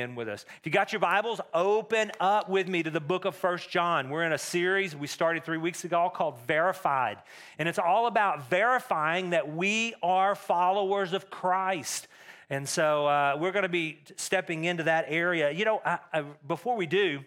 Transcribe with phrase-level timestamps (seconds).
[0.00, 0.44] in with us.
[0.58, 4.10] If you got your Bibles, open up with me to the book of First John.
[4.10, 7.18] We're in a series we started three weeks ago called Verified.
[7.58, 12.08] And it's all about verifying that we are followers of Christ.
[12.48, 15.50] And so uh, we're going to be stepping into that area.
[15.52, 17.20] You know, I, I, before we do,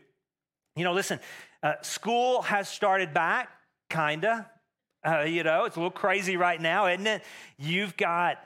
[0.76, 1.20] you know, listen,
[1.62, 3.50] uh, school has started back,
[3.90, 4.50] kinda.
[5.06, 7.24] Uh, you know, it's a little crazy right now, isn't it?
[7.58, 8.38] You've got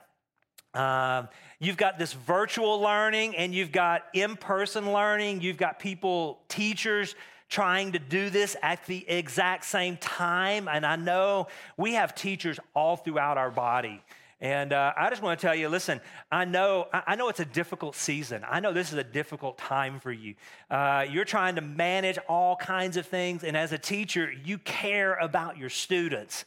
[0.78, 1.28] um,
[1.60, 5.42] you've got this virtual learning and you've got in person learning.
[5.42, 7.16] You've got people, teachers,
[7.50, 10.68] trying to do this at the exact same time.
[10.68, 14.02] And I know we have teachers all throughout our body.
[14.40, 16.00] And uh, I just want to tell you, listen,
[16.32, 18.46] I know, I know it's a difficult season.
[18.48, 20.36] I know this is a difficult time for you.
[20.70, 23.44] Uh, you're trying to manage all kinds of things.
[23.44, 26.46] And as a teacher, you care about your students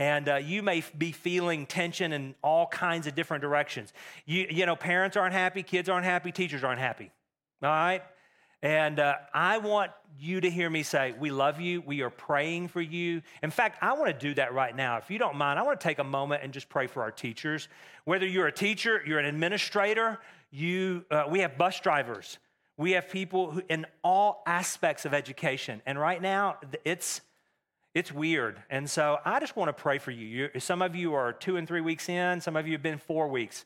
[0.00, 3.92] and uh, you may be feeling tension in all kinds of different directions.
[4.24, 7.10] You, you know, parents aren't happy, kids aren't happy, teachers aren't happy.
[7.62, 8.02] All right?
[8.62, 11.82] And uh, I want you to hear me say, We love you.
[11.82, 13.20] We are praying for you.
[13.42, 14.96] In fact, I want to do that right now.
[14.96, 17.10] If you don't mind, I want to take a moment and just pray for our
[17.10, 17.68] teachers.
[18.04, 20.18] Whether you're a teacher, you're an administrator,
[20.50, 22.38] you, uh, we have bus drivers,
[22.78, 25.82] we have people who, in all aspects of education.
[25.84, 27.20] And right now, it's,
[27.94, 28.62] it's weird.
[28.70, 30.26] And so I just want to pray for you.
[30.54, 30.60] you.
[30.60, 33.28] Some of you are two and three weeks in, some of you have been four
[33.28, 33.64] weeks,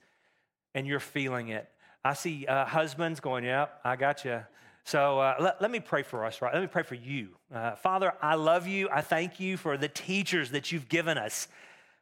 [0.75, 1.69] and you're feeling it.
[2.05, 4.43] I see uh, husbands going, Yep, I got you.
[4.85, 6.53] So uh, let, let, me pray for us, right?
[6.53, 7.31] Let me pray for you.
[7.53, 8.91] Uh, Father, I love you.
[8.93, 11.49] I thank you for the teachers that you've given us.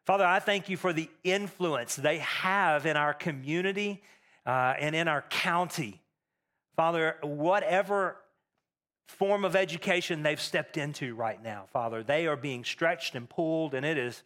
[0.04, 4.02] Father, I thank you for the influence they have in our community
[4.44, 6.00] uh, and in our county.
[6.74, 8.16] Father, whatever
[9.12, 12.02] form of education they've stepped into right now, Father.
[12.02, 14.22] They are being stretched and pulled, and it is,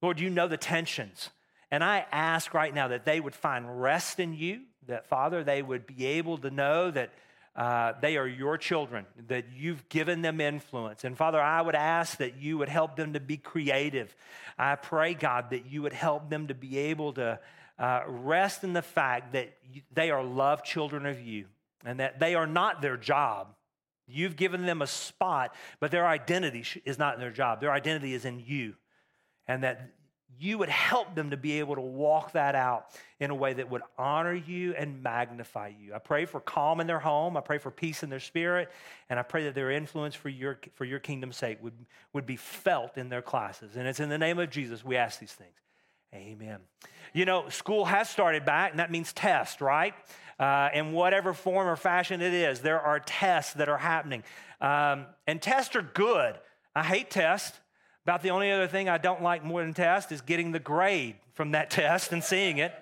[0.00, 1.30] Lord, you know the tensions.
[1.70, 5.62] And I ask right now that they would find rest in you, that, Father, they
[5.62, 7.12] would be able to know that
[7.54, 11.04] uh, they are your children, that you've given them influence.
[11.04, 14.14] And Father, I would ask that you would help them to be creative.
[14.58, 17.38] I pray, God, that you would help them to be able to
[17.78, 19.52] uh, rest in the fact that
[19.92, 21.46] they are loved children of you
[21.84, 23.54] and that they are not their job,
[24.06, 27.60] You've given them a spot, but their identity is not in their job.
[27.60, 28.74] Their identity is in you.
[29.46, 29.92] And that
[30.38, 32.86] you would help them to be able to walk that out
[33.20, 35.94] in a way that would honor you and magnify you.
[35.94, 37.36] I pray for calm in their home.
[37.36, 38.70] I pray for peace in their spirit.
[39.08, 41.74] And I pray that their influence for your, for your kingdom's sake would,
[42.12, 43.76] would be felt in their classes.
[43.76, 45.54] And it's in the name of Jesus we ask these things.
[46.14, 46.58] Amen.
[47.14, 49.94] You know, school has started back, and that means test, right?
[50.42, 52.60] uh, in whatever form or fashion it is.
[52.60, 54.24] There are tests that are happening.
[54.60, 56.34] Um, and tests are good.
[56.74, 57.58] I hate tests.
[58.04, 61.14] About the only other thing I don't like more than tests is getting the grade
[61.34, 62.72] from that test and seeing it.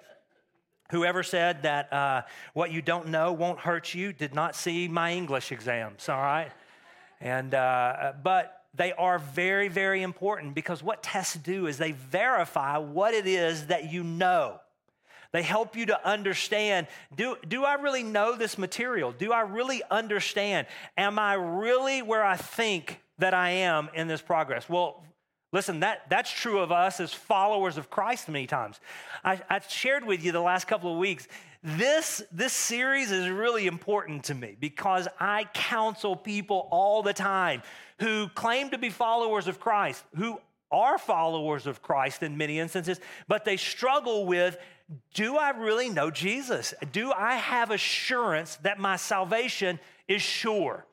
[0.91, 2.23] Whoever said that uh,
[2.55, 6.51] what you don't know won't hurt you did not see my English exams, all right?
[7.21, 12.79] And, uh, but they are very, very important because what tests do is they verify
[12.79, 14.61] what it is that you know.
[15.33, 19.13] They help you to understand do, do I really know this material?
[19.13, 20.67] Do I really understand?
[20.97, 24.69] Am I really where I think that I am in this progress?
[24.69, 25.05] Well,
[25.53, 28.79] Listen, that, that's true of us as followers of Christ many times.
[29.25, 31.27] I, I shared with you the last couple of weeks.
[31.62, 37.62] This, this series is really important to me because I counsel people all the time
[37.98, 40.41] who claim to be followers of Christ, who
[40.72, 42.98] are followers of Christ in many instances,
[43.28, 44.56] but they struggle with
[45.15, 46.75] do I really know Jesus?
[46.91, 49.78] Do I have assurance that my salvation
[50.09, 50.84] is sure?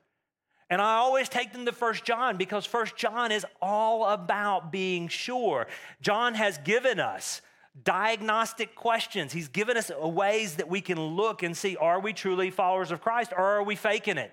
[0.69, 5.07] And I always take them to First John because First John is all about being
[5.07, 5.67] sure.
[6.01, 7.41] John has given us
[7.84, 9.32] diagnostic questions.
[9.32, 13.02] He's given us ways that we can look and see are we truly followers of
[13.02, 14.32] Christ or are we faking it?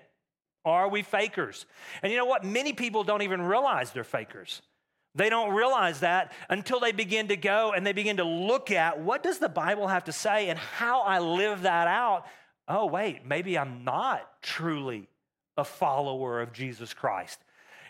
[0.63, 1.65] Are we fakers?
[2.01, 2.43] And you know what?
[2.43, 4.61] Many people don't even realize they're fakers.
[5.13, 8.99] They don't realize that until they begin to go and they begin to look at
[8.99, 12.25] what does the Bible have to say and how I live that out.
[12.67, 15.07] Oh, wait, maybe I'm not truly
[15.55, 17.39] a follower of Jesus Christ.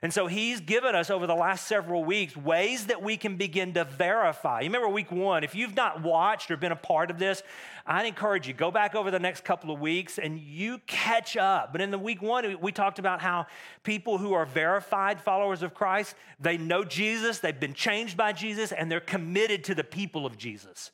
[0.06, 3.74] And so he's given us over the last several weeks ways that we can begin
[3.74, 4.60] to verify.
[4.60, 7.42] You remember week one, if you've not watched or been a part of this,
[7.88, 11.72] I'd encourage you, go back over the next couple of weeks and you catch up.
[11.72, 13.48] But in the week one, we talked about how
[13.82, 18.72] people who are verified followers of Christ, they know Jesus, they've been changed by Jesus,
[18.72, 20.92] and they're committed to the people of Jesus.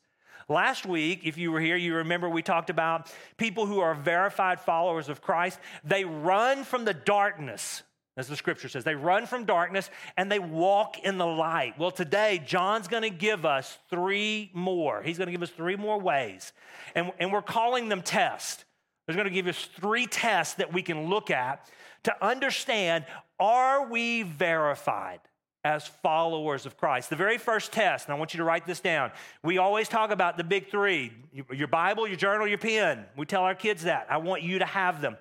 [0.48, 4.62] Last week, if you were here, you remember we talked about people who are verified
[4.62, 5.60] followers of Christ.
[5.84, 7.84] They run from the darkness
[8.22, 8.84] as the scripture says.
[8.84, 11.78] They run from darkness and they walk in the light.
[11.78, 15.02] Well, today, John's going to give us three more.
[15.02, 16.54] He's going to give us three more ways.
[16.96, 18.64] And, and we're calling them tests.
[19.08, 21.68] He's going to give us three tests that we can look at
[22.04, 23.06] to understand
[23.40, 25.20] are we verified
[25.64, 27.10] as followers of Christ?
[27.10, 29.12] The very first test, and I want you to write this down.
[29.44, 31.12] We always talk about the big three
[31.52, 33.06] your Bible, your journal, your pen.
[33.18, 34.06] We tell our kids that.
[34.10, 35.18] I want you to have them.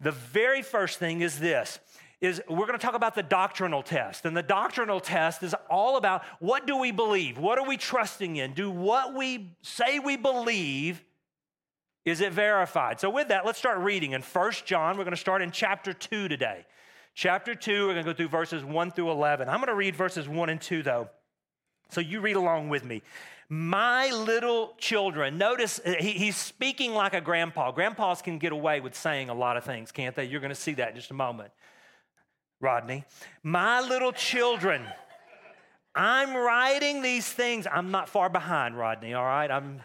[0.00, 1.80] The very first thing is this
[2.20, 4.24] is we're going to talk about the doctrinal test.
[4.24, 7.38] And the doctrinal test is all about what do we believe?
[7.38, 8.54] What are we trusting in?
[8.54, 11.04] Do what we say we believe
[12.04, 13.00] is it verified?
[13.00, 14.96] So with that, let's start reading in First John.
[14.96, 16.64] We're going to start in chapter 2 today.
[17.14, 19.48] Chapter 2, we're going to go through verses 1 through 11.
[19.48, 21.10] I'm going to read verses 1 and 2 though.
[21.90, 23.02] So you read along with me.
[23.50, 27.72] My little children, notice he, he's speaking like a grandpa.
[27.72, 30.24] Grandpas can get away with saying a lot of things, can't they?
[30.24, 31.50] You're going to see that in just a moment.
[32.60, 33.04] Rodney,
[33.42, 34.82] my little children,
[35.94, 37.66] I'm writing these things.
[37.70, 39.50] I'm not far behind, Rodney, all right?
[39.50, 39.80] I'm,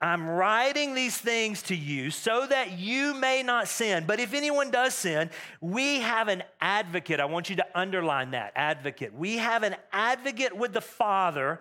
[0.00, 4.04] I'm writing these things to you so that you may not sin.
[4.06, 5.30] But if anyone does sin,
[5.60, 7.20] we have an advocate.
[7.20, 9.14] I want you to underline that advocate.
[9.14, 11.60] We have an advocate with the Father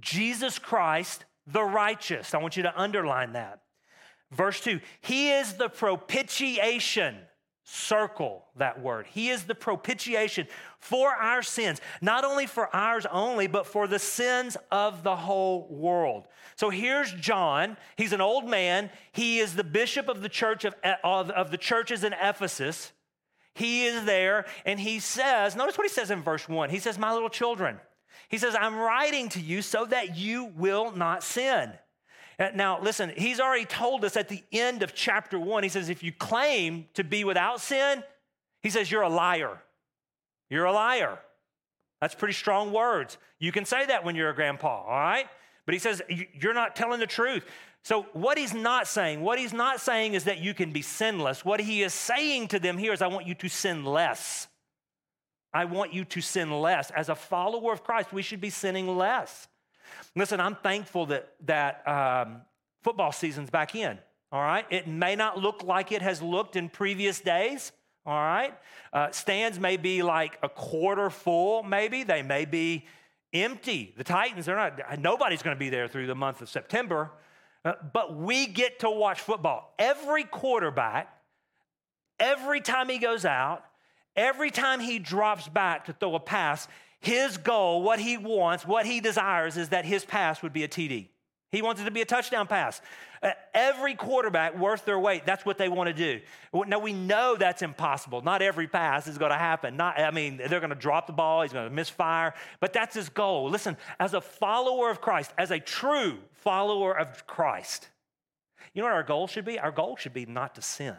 [0.00, 2.34] Jesus Christ, the righteous.
[2.34, 3.60] I want you to underline that.
[4.32, 7.16] Verse 2 He is the propitiation.
[7.66, 9.06] Circle that word.
[9.10, 10.46] He is the propitiation
[10.78, 15.66] for our sins, not only for ours only, but for the sins of the whole
[15.70, 16.28] world.
[16.56, 17.78] So here's John.
[17.96, 18.90] He's an old man.
[19.12, 22.92] He is the bishop of the church of, of, of the churches in Ephesus.
[23.54, 26.68] He is there, and he says, notice what he says in verse 1.
[26.68, 27.78] He says, My little children.
[28.28, 31.72] He says, I'm writing to you so that you will not sin.
[32.38, 35.88] Uh, now, listen, he's already told us at the end of chapter one, he says,
[35.88, 38.02] if you claim to be without sin,
[38.62, 39.62] he says, you're a liar.
[40.50, 41.18] You're a liar.
[42.00, 43.18] That's pretty strong words.
[43.38, 45.26] You can say that when you're a grandpa, all right?
[45.64, 47.44] But he says, you're not telling the truth.
[47.82, 51.44] So, what he's not saying, what he's not saying is that you can be sinless.
[51.44, 54.48] What he is saying to them here is, I want you to sin less.
[55.52, 56.90] I want you to sin less.
[56.90, 59.48] As a follower of Christ, we should be sinning less.
[60.16, 62.42] Listen, I'm thankful that, that um,
[62.82, 63.98] football season's back in,
[64.30, 64.64] all right?
[64.70, 67.72] It may not look like it has looked in previous days,
[68.06, 68.54] all right?
[68.92, 72.04] Uh, stands may be like a quarter full, maybe.
[72.04, 72.86] They may be
[73.32, 73.92] empty.
[73.96, 77.10] The Titans, they're not, nobody's gonna be there through the month of September.
[77.64, 79.74] Uh, but we get to watch football.
[79.78, 81.08] Every quarterback,
[82.20, 83.64] every time he goes out,
[84.16, 86.68] Every time he drops back to throw a pass,
[87.04, 90.68] his goal, what he wants, what he desires is that his pass would be a
[90.68, 91.08] TD.
[91.52, 92.80] He wants it to be a touchdown pass.
[93.22, 96.20] Uh, every quarterback worth their weight, that's what they want to do.
[96.66, 98.22] Now, we know that's impossible.
[98.22, 99.76] Not every pass is going to happen.
[99.76, 102.94] Not, I mean, they're going to drop the ball, he's going to misfire, but that's
[102.94, 103.48] his goal.
[103.48, 107.88] Listen, as a follower of Christ, as a true follower of Christ,
[108.74, 109.58] you know what our goal should be?
[109.58, 110.96] Our goal should be not to sin.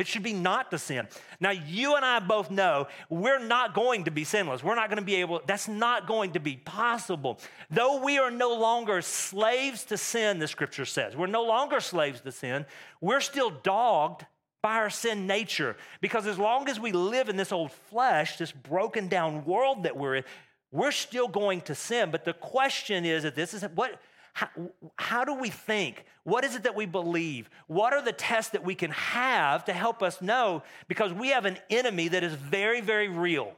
[0.00, 1.06] It should be not to sin.
[1.40, 4.64] Now, you and I both know we're not going to be sinless.
[4.64, 7.38] We're not going to be able, that's not going to be possible.
[7.70, 12.22] Though we are no longer slaves to sin, the scripture says, we're no longer slaves
[12.22, 12.64] to sin,
[13.00, 14.24] we're still dogged
[14.62, 15.76] by our sin nature.
[16.00, 19.96] Because as long as we live in this old flesh, this broken down world that
[19.96, 20.24] we're in,
[20.72, 22.10] we're still going to sin.
[22.10, 24.00] But the question is that this is what
[24.40, 24.48] how,
[24.96, 26.06] how, do we think?
[26.24, 27.50] What is it that we believe?
[27.66, 30.62] What are the tests that we can have to help us know?
[30.88, 33.52] Because we have an enemy that is very, very real.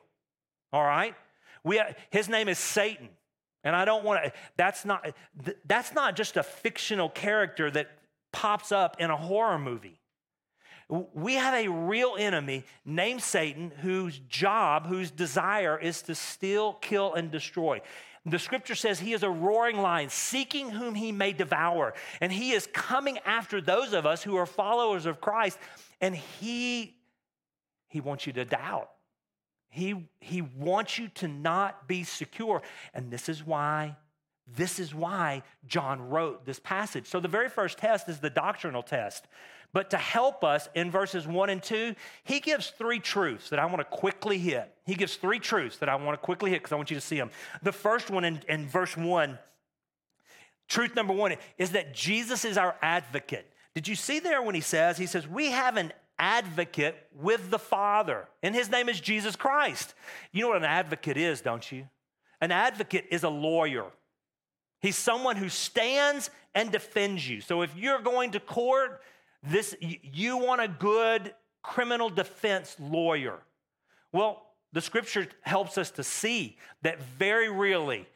[0.73, 1.15] All right?
[1.63, 3.11] We have, his name is Satan.
[3.63, 5.15] And I don't want to, that's not,
[5.65, 7.91] that's not just a fictional character that
[8.33, 10.01] pops up in a horror movie.
[10.89, 17.15] We have a real enemy named Satan whose job, whose desire is to steal, kill,
[17.15, 17.83] and destroy.
[18.25, 21.95] The scripture says he is a roaring lion, seeking whom he may devour.
[22.21, 25.59] And he is coming after those of us who are followers of Christ.
[26.01, 26.95] And he,
[27.89, 28.91] he wants you to doubt.
[29.71, 32.63] He, he wants you to not be secure.
[32.95, 33.97] And this is why,
[34.47, 37.07] this is why John wrote this passage.
[37.07, 39.27] So the very first test is the doctrinal test.
[39.73, 41.95] But to help us in verses one and two,
[42.25, 44.71] he gives three truths that I want to quickly hit.
[44.85, 47.01] He gives three truths that I want to quickly hit because I want you to
[47.01, 47.31] see them.
[47.63, 49.39] The first one in, in verse one,
[50.69, 53.47] truth number one, is that Jesus is our advocate.
[53.75, 57.59] Did you see there when he says, he says, we have an advocate with the
[57.59, 59.95] Father, and his name is Jesus Christ.
[60.33, 61.89] You know what an advocate is, don't you?
[62.43, 63.87] An advocate is a lawyer.
[64.83, 67.41] He's someone who stands and defends you.
[67.41, 69.01] So if you're going to court,
[69.43, 73.39] this, you want a good criminal defense lawyer.
[74.13, 78.07] Well, the scripture helps us to see that very really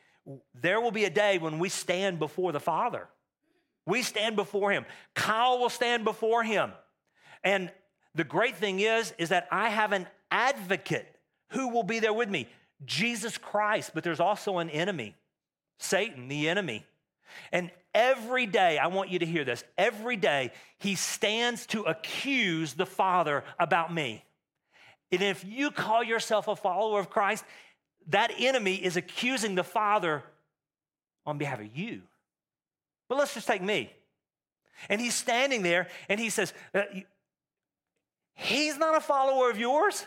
[0.60, 3.06] there will be a day when we stand before the Father.
[3.86, 4.84] We stand before him.
[5.14, 6.72] Kyle will stand before him.
[7.44, 7.70] And
[8.14, 11.06] the great thing is, is that I have an advocate
[11.50, 12.48] who will be there with me,
[12.84, 13.92] Jesus Christ.
[13.94, 15.14] But there's also an enemy,
[15.78, 16.84] Satan, the enemy.
[17.52, 22.74] And every day, I want you to hear this, every day he stands to accuse
[22.74, 24.24] the Father about me.
[25.12, 27.44] And if you call yourself a follower of Christ,
[28.08, 30.22] that enemy is accusing the Father
[31.24, 32.02] on behalf of you.
[33.08, 33.92] But let's just take me.
[34.88, 36.82] And he's standing there and he says, uh,
[38.36, 40.06] He's not a follower of yours.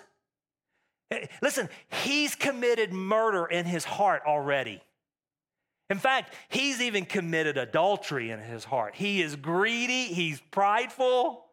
[1.09, 1.67] Eh, listen,
[2.03, 4.81] he's committed murder in his heart already.
[5.89, 8.95] In fact, he's even committed adultery in his heart.
[8.95, 11.45] He is greedy, he's prideful,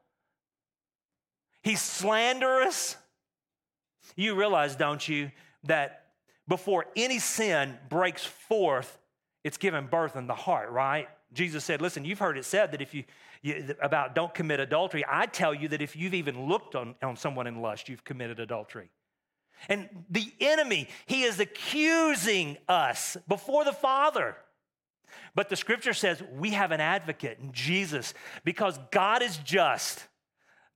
[1.63, 2.97] he's slanderous.
[4.15, 5.31] You realize, don't you,
[5.65, 6.07] that
[6.47, 8.99] before any sin breaks forth,
[9.43, 11.09] it's given birth in the heart, right?
[11.33, 13.05] Jesus said, Listen, you've heard it said that if you,
[13.43, 15.05] you about don't commit adultery.
[15.09, 18.39] I tell you that if you've even looked on, on someone in lust, you've committed
[18.41, 18.91] adultery.
[19.69, 24.37] And the enemy, he is accusing us before the Father.
[25.35, 30.07] But the scripture says we have an advocate in Jesus because God is just.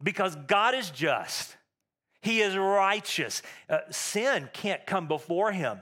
[0.03, 1.57] Because God is just.
[2.23, 3.43] He is righteous.
[3.69, 5.81] Uh, sin can't come before him.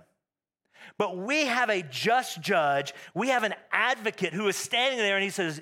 [0.97, 2.95] But we have a just judge.
[3.14, 5.61] We have an advocate who is standing there and he says,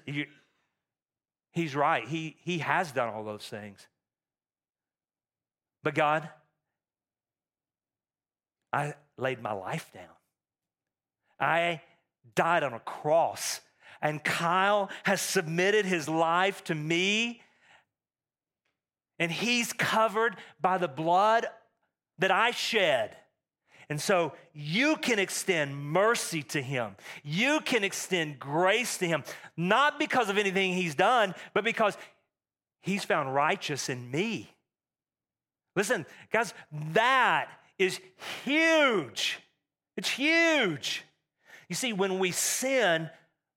[1.53, 2.07] He's right.
[2.07, 3.87] He, he has done all those things.
[5.83, 6.29] But God,
[8.73, 10.05] I laid my life down.
[11.39, 11.83] I
[12.35, 13.61] died on a cross.
[14.03, 17.43] And Kyle has submitted his life to me.
[19.19, 21.47] And he's covered by the blood
[22.19, 23.17] that I shed.
[23.89, 26.97] And so you can extend mercy to him.
[27.23, 29.23] You can extend grace to him,
[29.57, 31.97] not because of anything he's done, but because
[32.83, 34.51] he's found righteous in me.
[35.77, 36.53] Listen, guys,
[36.93, 38.01] that is
[38.45, 39.39] huge.
[39.97, 41.05] It's huge.
[41.69, 43.11] You see, when we sin,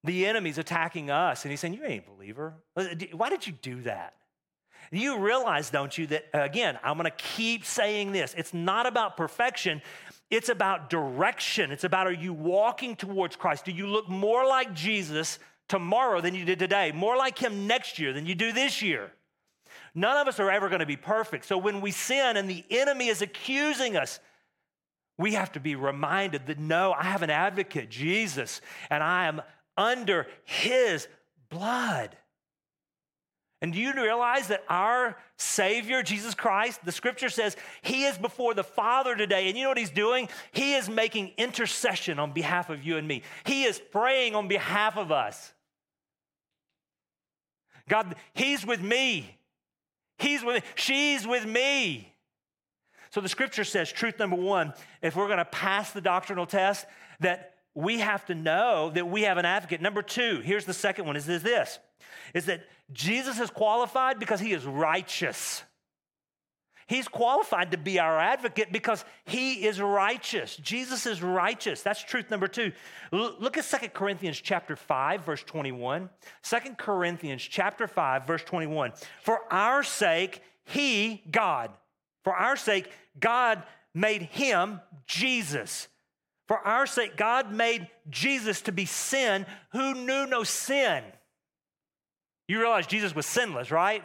[0.04, 2.56] the enemy's attacking us, and he's saying, You ain't a believer.
[2.76, 4.14] Uh, why did you do that?
[4.92, 8.34] You realize, don't you, that again, I'm gonna keep saying this.
[8.38, 9.82] It's not about perfection,
[10.32, 11.72] it's about direction.
[11.72, 13.66] It's about are you walking towards Christ?
[13.66, 16.92] Do you look more like Jesus tomorrow than you did today?
[16.92, 19.12] More like him next year than you do this year?
[19.96, 21.46] None of us are ever going to be perfect.
[21.46, 24.20] So when we sin and the enemy is accusing us,
[25.18, 29.42] we have to be reminded that no, I have an advocate, Jesus, and I am
[29.76, 31.08] under his
[31.50, 32.16] blood.
[33.62, 38.54] And do you realize that our Savior, Jesus Christ, the scripture says he is before
[38.54, 39.48] the Father today.
[39.48, 40.30] And you know what he's doing?
[40.52, 44.98] He is making intercession on behalf of you and me, he is praying on behalf
[44.98, 45.54] of us.
[47.88, 49.39] God, he's with me.
[50.20, 50.70] He's with me.
[50.76, 52.14] She's with me.
[53.12, 56.86] So the scripture says, truth number one, if we're going to pass the doctrinal test,
[57.22, 59.82] that we have to know that we have an advocate.
[59.82, 61.80] Number two, here's the second one is this,
[62.34, 65.64] is that Jesus is qualified because he is righteous.
[66.90, 70.56] He's qualified to be our advocate because he is righteous.
[70.56, 71.84] Jesus is righteous.
[71.84, 72.72] That's truth number two.
[73.14, 76.10] L- look at Second Corinthians chapter 5, verse 21.
[76.42, 78.94] 2 Corinthians chapter 5, verse 21.
[79.22, 81.70] For our sake, he, God,
[82.24, 83.62] for our sake, God
[83.94, 85.90] made him, Jesus.
[86.48, 91.04] For our sake, God made Jesus to be sin who knew no sin.
[92.48, 94.04] You realize Jesus was sinless, right?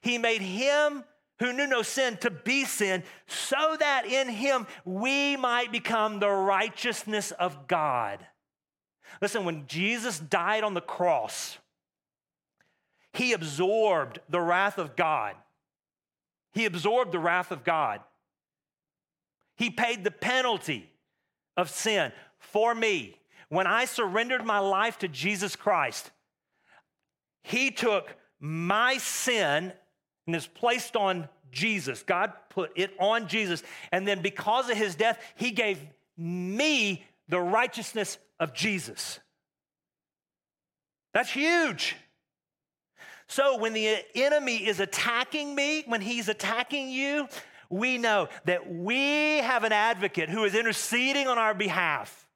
[0.00, 1.04] He made him
[1.40, 6.30] who knew no sin to be sin, so that in him we might become the
[6.30, 8.24] righteousness of God.
[9.20, 11.58] Listen, when Jesus died on the cross,
[13.12, 15.36] he absorbed the wrath of God.
[16.52, 18.00] He absorbed the wrath of God.
[19.56, 20.90] He paid the penalty
[21.56, 23.16] of sin for me.
[23.48, 26.10] When I surrendered my life to Jesus Christ,
[27.42, 29.72] He took my sin
[30.26, 32.02] and is placed on Jesus.
[32.02, 33.62] God put it on Jesus.
[33.92, 35.78] And then because of his death, he gave
[36.16, 39.20] me the righteousness of Jesus.
[41.12, 41.96] That's huge.
[43.26, 47.28] So when the enemy is attacking me, when he's attacking you,
[47.70, 52.28] we know that we have an advocate who is interceding on our behalf.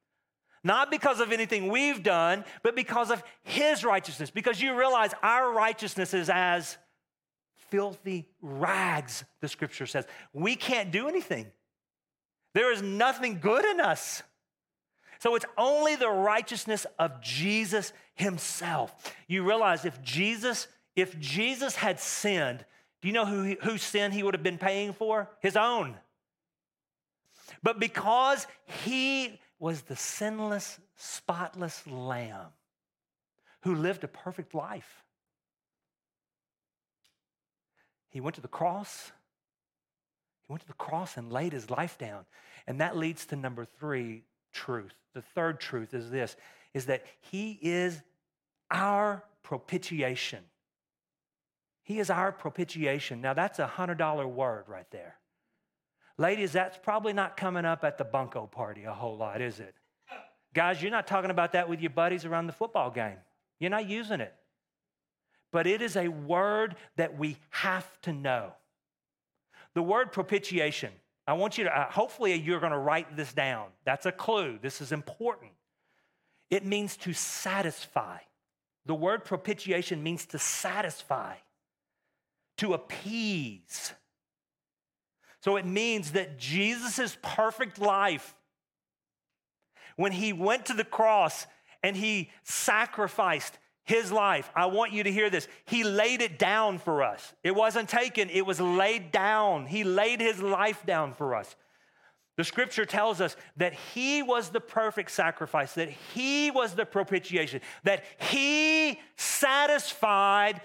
[0.65, 4.31] Not because of anything we've done, but because of his righteousness.
[4.31, 6.77] Because you realize our righteousness is as
[7.71, 10.07] filthy rags, the scripture says.
[10.33, 11.47] We can't do anything.
[12.55, 14.23] There is nothing good in us.
[15.21, 19.15] So it's only the righteousness of Jesus himself.
[19.27, 22.65] You realize if Jesus, if Jesus had sinned,
[23.01, 25.29] do you know who, whose sin he would have been paying for?
[25.41, 25.97] His own.
[27.63, 28.47] But because
[28.85, 32.47] he was the sinless, spotless lamb
[33.63, 35.05] who lived a perfect life,
[38.11, 39.13] he went to the cross.
[40.47, 42.25] He went to the cross and laid his life down.
[42.67, 44.95] And that leads to number three truth.
[45.15, 46.37] The third truth is this
[46.75, 48.03] is that he is
[48.71, 50.45] our propitiation.
[51.83, 53.23] He is our propitiation.
[53.23, 55.17] Now, that's a $100 word right there.
[56.19, 59.75] Ladies, that's probably not coming up at the bunco party a whole lot, is it?
[60.53, 63.17] Guys, you're not talking about that with your buddies around the football game.
[63.59, 64.35] You're not using it.
[65.51, 68.53] But it is a word that we have to know.
[69.75, 70.93] The word propitiation,
[71.27, 73.69] I want you to, uh, hopefully, you're going to write this down.
[73.85, 74.59] That's a clue.
[74.61, 75.53] This is important.
[76.51, 78.19] It means to satisfy.
[78.87, 81.35] The word propitiation means to satisfy,
[82.57, 83.93] to appease.
[85.43, 88.35] So it means that Jesus' perfect life,
[89.97, 91.47] when he went to the cross
[91.83, 95.49] and he sacrificed his life, I want you to hear this.
[95.65, 97.33] He laid it down for us.
[97.43, 99.65] It wasn't taken, it was laid down.
[99.65, 101.57] He laid his life down for us.
[102.37, 107.63] The scripture tells us that he was the perfect sacrifice, that he was the propitiation,
[107.85, 110.61] that he satisfied,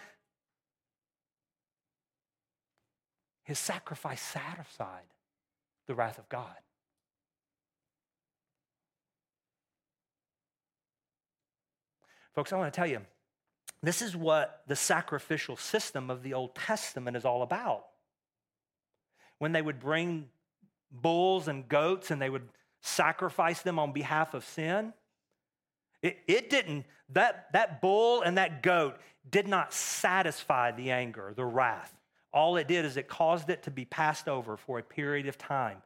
[3.43, 5.05] his sacrifice satisfied
[5.87, 6.57] the wrath of God.
[12.35, 12.99] Folks, I want to tell you,
[13.83, 17.85] this is what the sacrificial system of the Old Testament is all about.
[19.39, 20.29] When they would bring
[20.89, 22.47] bulls and goats and they would
[22.81, 24.93] sacrifice them on behalf of sin.
[26.01, 28.97] It, it didn't, that, that bull and that goat
[29.29, 31.93] did not satisfy the anger, the wrath.
[32.33, 35.37] All it did is it caused it to be passed over for a period of
[35.37, 35.81] time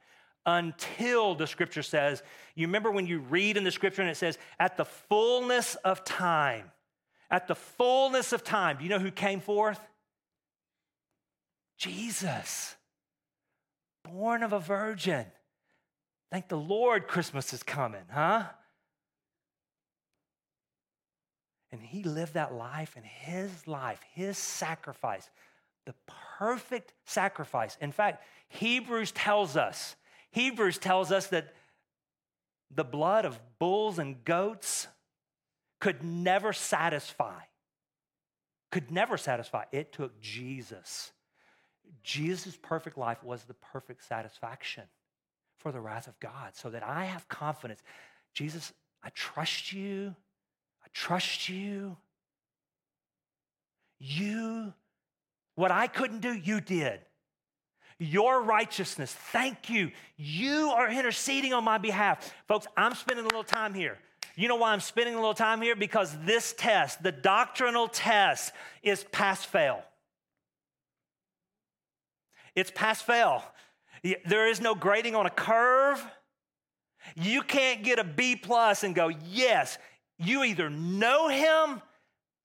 [0.45, 2.23] until the scripture says,
[2.55, 6.03] you remember when you read in the scripture and it says, at the fullness of
[6.03, 6.71] time,
[7.29, 9.79] at the fullness of time, do you know who came forth?
[11.77, 12.75] Jesus
[14.11, 15.25] born of a virgin.
[16.31, 18.43] Thank the Lord, Christmas is coming, huh?
[21.71, 25.29] And he lived that life, and his life, his sacrifice,
[25.85, 25.95] the
[26.39, 27.77] perfect sacrifice.
[27.81, 29.95] In fact, Hebrews tells us,
[30.31, 31.53] Hebrews tells us that
[32.73, 34.87] the blood of bulls and goats
[35.79, 37.39] could never satisfy.
[38.71, 39.65] Could never satisfy.
[39.71, 41.11] It took Jesus
[42.03, 44.83] Jesus' perfect life was the perfect satisfaction
[45.57, 47.81] for the wrath of God, so that I have confidence.
[48.33, 48.71] Jesus,
[49.03, 50.15] I trust you.
[50.83, 51.97] I trust you.
[53.99, 54.73] You,
[55.55, 56.99] what I couldn't do, you did.
[57.97, 59.91] Your righteousness, thank you.
[60.15, 62.31] You are interceding on my behalf.
[62.47, 63.97] Folks, I'm spending a little time here.
[64.37, 65.75] You know why I'm spending a little time here?
[65.75, 69.83] Because this test, the doctrinal test, is pass fail.
[72.55, 73.43] It's pass fail.
[74.03, 76.05] There is no grading on a curve.
[77.15, 79.79] You can't get a B plus and go, yes,
[80.19, 81.81] you either know him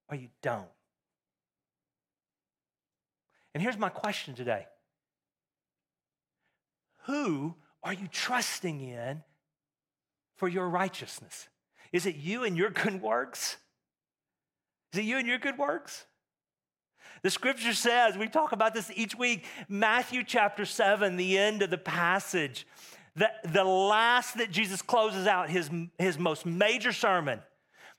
[0.09, 0.65] or you don't.
[3.53, 4.65] And here's my question today
[7.03, 7.53] Who
[7.83, 9.21] are you trusting in
[10.37, 11.49] for your righteousness?
[11.93, 13.57] Is it you and your good works?
[14.91, 16.05] Is it you and your good works?
[17.21, 21.69] The scripture says, we talk about this each week, Matthew chapter 7, the end of
[21.69, 22.67] the passage,
[23.15, 27.39] the, the last that Jesus closes out his, his most major sermon.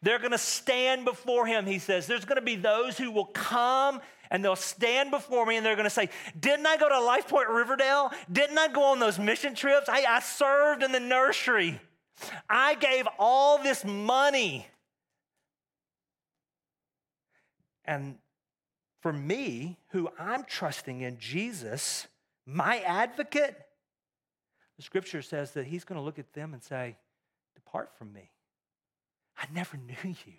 [0.02, 2.06] They're gonna stand before him, he says.
[2.06, 5.88] There's gonna be those who will come and they'll stand before me and they're gonna
[5.88, 8.10] say, Didn't I go to Life Point Riverdale?
[8.30, 9.88] Didn't I go on those mission trips?
[9.88, 11.80] I, I served in the nursery.
[12.48, 14.66] I gave all this money.
[17.84, 18.16] And
[19.00, 22.06] for me, who I'm trusting in Jesus,
[22.46, 23.56] my advocate,
[24.76, 26.96] the scripture says that he's going to look at them and say,
[27.54, 28.30] Depart from me.
[29.36, 30.34] I never knew you.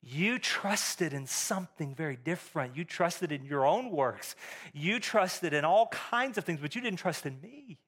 [0.00, 2.76] You trusted in something very different.
[2.76, 4.36] You trusted in your own works.
[4.72, 7.78] You trusted in all kinds of things, but you didn't trust in me.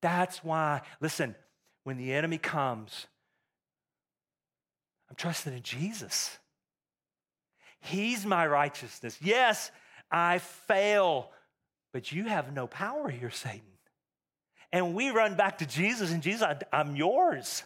[0.00, 1.34] That's why, listen,
[1.88, 3.06] when the enemy comes,
[5.08, 6.36] I'm trusting in Jesus.
[7.80, 9.16] He's my righteousness.
[9.22, 9.70] Yes,
[10.10, 11.30] I fail,
[11.94, 13.62] but you have no power here, Satan.
[14.70, 17.62] And we run back to Jesus, and Jesus, I'm yours.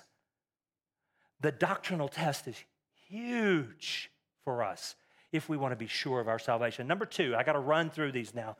[1.40, 2.62] The doctrinal test is
[3.08, 4.08] huge
[4.44, 4.94] for us
[5.32, 6.86] if we want to be sure of our salvation.
[6.86, 8.56] Number two, I got to run through these now.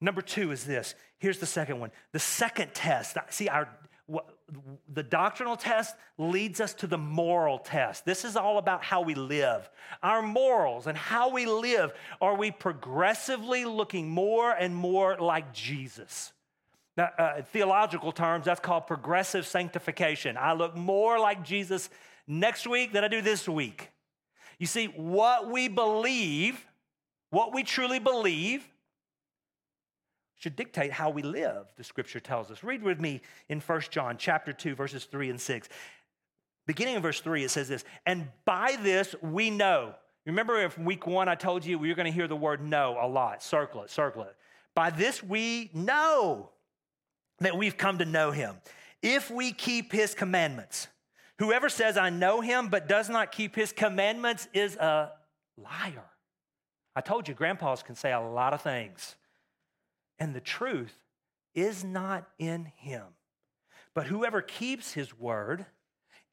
[0.00, 0.94] Number two is this.
[1.18, 1.90] Here's the second one.
[2.12, 3.18] The second test.
[3.28, 3.68] See, our
[4.92, 8.04] the doctrinal test leads us to the moral test.
[8.04, 9.68] This is all about how we live.
[10.02, 11.92] Our morals and how we live.
[12.20, 16.32] Are we progressively looking more and more like Jesus?
[16.96, 20.36] Now, uh, theological terms, that's called progressive sanctification.
[20.36, 21.88] I look more like Jesus
[22.26, 23.90] next week than I do this week.
[24.58, 26.66] You see, what we believe,
[27.30, 28.68] what we truly believe,
[30.42, 32.64] should dictate how we live, the scripture tells us.
[32.64, 35.68] Read with me in 1 John chapter 2, verses 3 and 6.
[36.66, 39.94] Beginning in verse 3, it says this, and by this we know.
[40.26, 42.98] Remember from week one, I told you we are going to hear the word know
[43.00, 43.40] a lot.
[43.40, 44.34] Circle it, circle it.
[44.74, 46.50] By this we know
[47.38, 48.56] that we've come to know him.
[49.00, 50.88] If we keep his commandments,
[51.38, 55.12] whoever says, I know him, but does not keep his commandments is a
[55.56, 56.10] liar.
[56.96, 59.14] I told you, grandpas can say a lot of things
[60.18, 60.94] and the truth
[61.54, 63.04] is not in him.
[63.94, 65.66] But whoever keeps his word,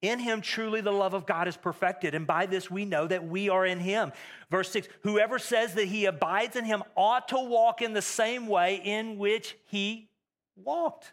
[0.01, 3.27] in him truly the love of God is perfected, and by this we know that
[3.27, 4.13] we are in him.
[4.49, 8.47] Verse 6 Whoever says that he abides in him ought to walk in the same
[8.47, 10.09] way in which he
[10.55, 11.11] walked.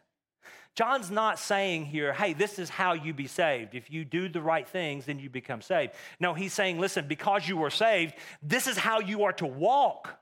[0.76, 3.74] John's not saying here, hey, this is how you be saved.
[3.74, 5.94] If you do the right things, then you become saved.
[6.20, 10.20] No, he's saying, listen, because you were saved, this is how you are to walk.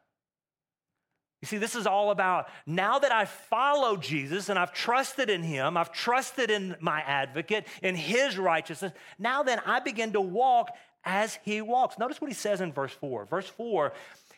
[1.44, 5.42] You see, this is all about now that I follow Jesus and I've trusted in
[5.42, 10.70] him, I've trusted in my advocate, in his righteousness, now then I begin to walk
[11.04, 11.98] as he walks.
[11.98, 13.26] Notice what he says in verse 4.
[13.26, 13.92] Verse 4,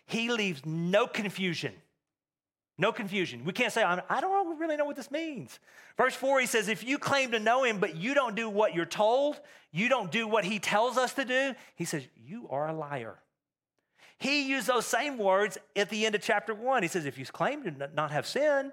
[0.06, 1.74] he leaves no confusion.
[2.76, 3.44] No confusion.
[3.44, 5.60] We can't say, I don't really know what this means.
[5.96, 8.74] Verse 4, he says, If you claim to know him, but you don't do what
[8.74, 9.38] you're told,
[9.70, 13.16] you don't do what he tells us to do, he says, You are a liar.
[14.18, 16.82] He used those same words at the end of chapter one.
[16.82, 18.72] He says, If you claim to not have sin,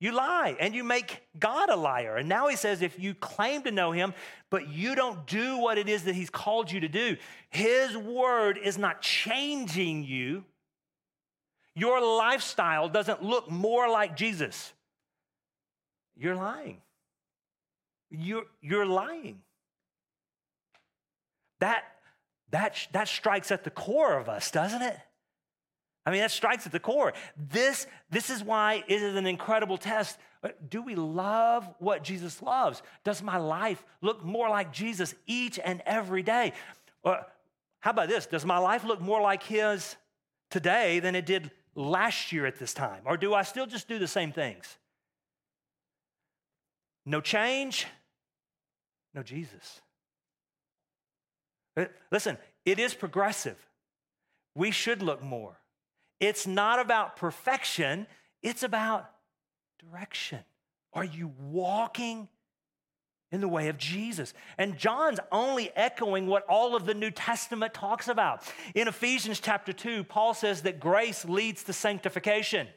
[0.00, 2.16] you lie and you make God a liar.
[2.16, 4.12] And now he says, if you claim to know him,
[4.50, 7.16] but you don't do what it is that he's called you to do,
[7.48, 10.44] his word is not changing you.
[11.74, 14.74] Your lifestyle doesn't look more like Jesus.
[16.16, 16.82] You're lying.
[18.10, 19.40] You're, you're lying.
[21.60, 21.84] That
[22.50, 24.96] that, that strikes at the core of us, doesn't it?
[26.06, 27.14] I mean, that strikes at the core.
[27.36, 30.18] This, this is why it is an incredible test.
[30.68, 32.82] Do we love what Jesus loves?
[33.04, 36.52] Does my life look more like Jesus each and every day?
[37.02, 37.24] Or
[37.80, 38.26] how about this?
[38.26, 39.96] Does my life look more like his
[40.50, 43.02] today than it did last year at this time?
[43.06, 44.76] Or do I still just do the same things?
[47.06, 47.86] No change,
[49.14, 49.80] no Jesus.
[51.76, 53.56] Uh, listen, it is progressive.
[54.54, 55.58] We should look more.
[56.20, 58.06] It's not about perfection,
[58.42, 59.10] it's about
[59.78, 60.40] direction.
[60.92, 62.28] Are you walking
[63.32, 64.32] in the way of Jesus?
[64.56, 68.44] And John's only echoing what all of the New Testament talks about.
[68.76, 72.68] In Ephesians chapter 2, Paul says that grace leads to sanctification.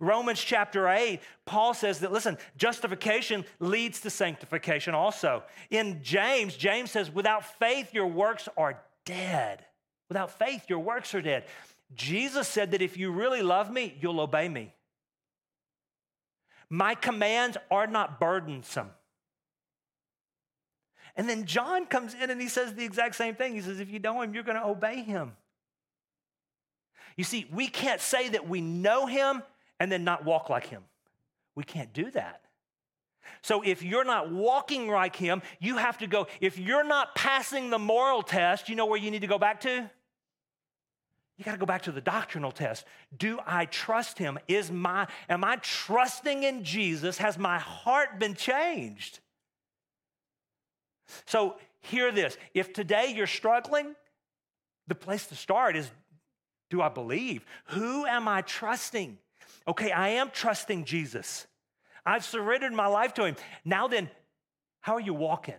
[0.00, 5.42] Romans chapter 8, Paul says that, listen, justification leads to sanctification also.
[5.70, 9.64] In James, James says, without faith, your works are dead.
[10.08, 11.44] Without faith, your works are dead.
[11.94, 14.72] Jesus said that if you really love me, you'll obey me.
[16.68, 18.90] My commands are not burdensome.
[21.16, 23.54] And then John comes in and he says the exact same thing.
[23.54, 25.32] He says, if you know him, you're going to obey him.
[27.16, 29.42] You see, we can't say that we know him
[29.82, 30.84] and then not walk like him.
[31.56, 32.42] We can't do that.
[33.42, 36.28] So if you're not walking like him, you have to go.
[36.40, 39.60] If you're not passing the moral test, you know where you need to go back
[39.62, 39.90] to?
[41.36, 42.84] You got to go back to the doctrinal test.
[43.18, 44.38] Do I trust him?
[44.46, 47.18] Is my am I trusting in Jesus?
[47.18, 49.18] Has my heart been changed?
[51.26, 52.36] So hear this.
[52.54, 53.96] If today you're struggling,
[54.86, 55.90] the place to start is
[56.70, 57.44] do I believe?
[57.70, 59.18] Who am I trusting?
[59.66, 61.46] Okay, I am trusting Jesus.
[62.04, 63.36] I've surrendered my life to Him.
[63.64, 64.10] Now then,
[64.80, 65.54] how are you walking?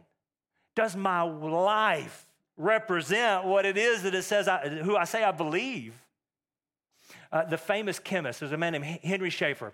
[0.75, 5.31] Does my life represent what it is that it says, I, who I say I
[5.31, 5.93] believe?
[7.31, 9.73] Uh, the famous chemist, there's a man named Henry Schaefer.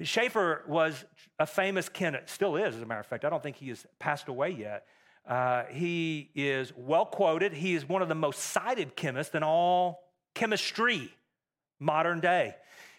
[0.00, 1.04] Schaefer was
[1.38, 3.24] a famous chemist, still is, as a matter of fact.
[3.24, 4.86] I don't think he has passed away yet.
[5.26, 7.52] Uh, he is well quoted.
[7.52, 10.02] He is one of the most cited chemists in all
[10.34, 11.14] chemistry,
[11.78, 12.56] modern day.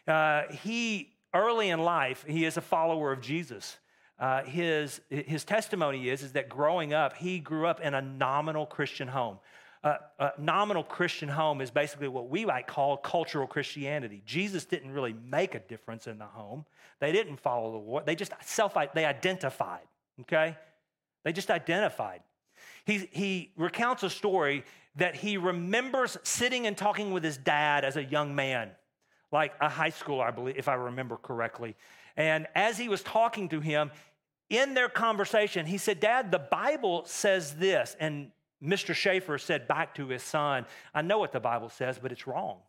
[0.08, 3.78] Uh, he, early in life, he is a follower of Jesus.
[4.20, 8.66] uh, his, his testimony is, is that growing up, he grew up in a nominal
[8.66, 9.40] Christian home.
[9.84, 14.24] Uh, a nominal Christian home is basically what we might call cultural Christianity.
[14.26, 16.66] Jesus didn't really make a difference in the home.
[17.00, 18.02] They didn't follow the war.
[18.04, 19.84] They just self they identified.
[20.22, 20.56] Okay,
[21.24, 22.22] they just identified.
[22.86, 24.64] He he recounts a story
[24.96, 28.72] that he remembers sitting and talking with his dad as a young man,
[29.36, 31.76] like a high schooler, I believe, if I remember correctly.
[32.16, 33.92] And as he was talking to him,
[34.50, 37.96] in their conversation, he said, Dad, the Bible says this.
[38.00, 38.32] And
[38.64, 38.96] Mr.
[38.96, 42.60] Schaefer said back to his son, I know what the Bible says, but it's wrong.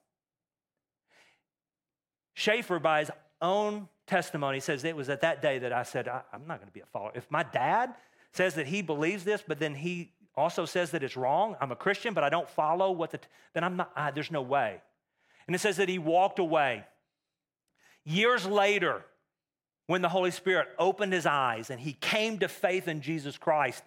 [2.34, 6.22] Schaefer, by his own testimony, says it was at that day that I said, I,
[6.32, 7.12] am not going to be a follower.
[7.14, 7.94] If my dad
[8.32, 11.76] says that he believes this, but then he also says that it's wrong, I'm a
[11.76, 13.20] Christian, but I don't follow what the,
[13.54, 14.82] then I'm not, I, there's no way.
[15.46, 16.84] And it says that he walked away.
[18.04, 19.04] Years later,
[19.86, 23.84] when the Holy Spirit opened his eyes and he came to faith in Jesus Christ,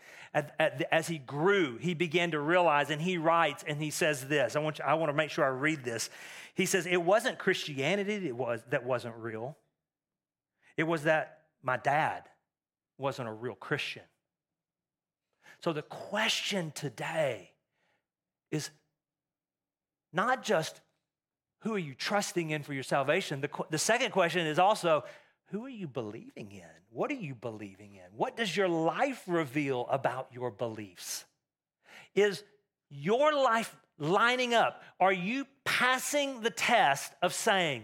[0.91, 4.55] as he grew, he began to realize, and he writes and he says this.
[4.55, 6.09] I want, you, I want to make sure I read this.
[6.55, 9.57] He says, It wasn't Christianity that, was, that wasn't real,
[10.77, 12.23] it was that my dad
[12.97, 14.03] wasn't a real Christian.
[15.61, 17.51] So the question today
[18.51, 18.69] is
[20.13, 20.79] not just
[21.59, 23.41] who are you trusting in for your salvation?
[23.41, 25.03] The, the second question is also
[25.51, 26.61] who are you believing in?
[26.91, 28.15] What are you believing in?
[28.15, 31.25] What does your life reveal about your beliefs?
[32.15, 32.43] Is
[32.89, 34.83] your life lining up?
[34.99, 37.83] Are you passing the test of saying,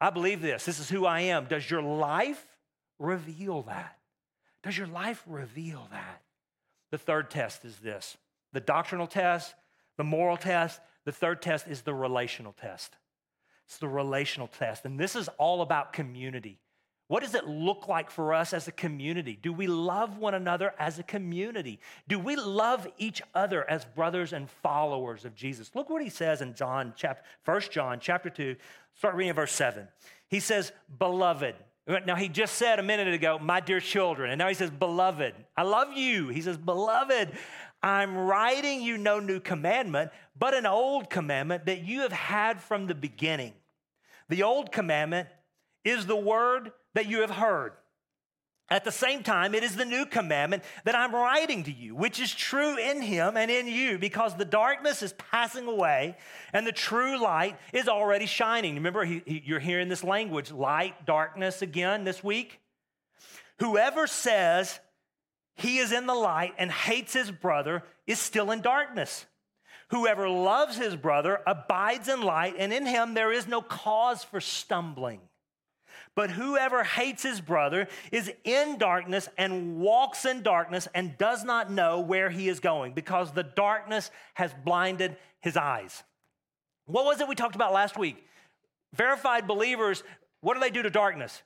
[0.00, 1.46] I believe this, this is who I am?
[1.46, 2.46] Does your life
[2.98, 3.98] reveal that?
[4.62, 6.22] Does your life reveal that?
[6.90, 8.16] The third test is this
[8.52, 9.54] the doctrinal test,
[9.96, 10.80] the moral test.
[11.04, 12.96] The third test is the relational test.
[13.66, 14.84] It's the relational test.
[14.84, 16.58] And this is all about community.
[17.08, 19.36] What does it look like for us as a community?
[19.40, 21.80] Do we love one another as a community?
[22.06, 25.72] Do we love each other as brothers and followers of Jesus?
[25.74, 28.54] Look what he says in John chapter 1 John chapter 2,
[28.94, 29.88] start reading verse 7.
[30.28, 31.56] He says, "Beloved."
[31.88, 35.34] Now he just said a minute ago, "My dear children." And now he says, "Beloved."
[35.56, 36.28] I love you.
[36.28, 37.36] He says, "Beloved,
[37.82, 42.86] I'm writing you no new commandment, but an old commandment that you have had from
[42.86, 43.54] the beginning."
[44.28, 45.28] The old commandment
[45.84, 47.72] is the word that you have heard.
[48.72, 52.20] At the same time, it is the new commandment that I'm writing to you, which
[52.20, 56.16] is true in him and in you, because the darkness is passing away
[56.52, 58.76] and the true light is already shining.
[58.76, 62.60] Remember, he, he, you're hearing this language light, darkness again this week.
[63.58, 64.78] Whoever says
[65.56, 69.26] he is in the light and hates his brother is still in darkness.
[69.90, 74.40] Whoever loves his brother abides in light, and in him there is no cause for
[74.40, 75.20] stumbling.
[76.14, 81.70] But whoever hates his brother is in darkness and walks in darkness and does not
[81.70, 86.02] know where he is going because the darkness has blinded his eyes.
[86.86, 88.24] What was it we talked about last week?
[88.94, 90.02] Verified believers,
[90.40, 91.42] what do they do to darkness?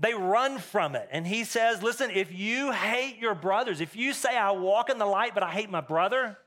[0.00, 1.08] They run from it.
[1.10, 4.98] And he says, listen, if you hate your brothers, if you say, I walk in
[4.98, 6.38] the light, but I hate my brother,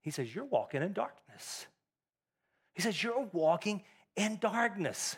[0.00, 1.66] he says, You're walking in darkness.
[2.72, 3.82] He says, You're walking
[4.16, 5.16] in darkness.